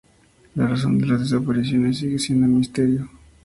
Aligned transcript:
La 0.55 0.65
razón 0.67 0.97
de 0.97 1.05
las 1.05 1.19
desapariciones 1.19 1.99
sigue 1.99 2.17
siendo 2.17 2.47
un 2.47 2.57
misterio. 2.57 3.07